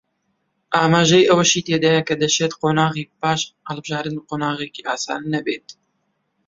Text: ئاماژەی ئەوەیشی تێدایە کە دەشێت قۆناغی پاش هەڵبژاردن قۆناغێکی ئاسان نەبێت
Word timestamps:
ئاماژەی 0.75 1.27
ئەوەیشی 1.29 1.65
تێدایە 1.67 2.01
کە 2.07 2.15
دەشێت 2.23 2.53
قۆناغی 2.61 3.09
پاش 3.21 3.41
هەڵبژاردن 3.67 4.17
قۆناغێکی 4.27 4.85
ئاسان 4.87 5.21
نەبێت 5.33 5.67